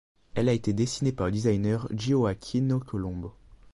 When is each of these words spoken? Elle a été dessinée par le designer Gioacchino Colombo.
Elle 0.33 0.49
a 0.49 0.53
été 0.53 0.73
dessinée 0.73 1.11
par 1.11 1.27
le 1.27 1.31
designer 1.31 1.87
Gioacchino 1.91 2.79
Colombo. 2.79 3.35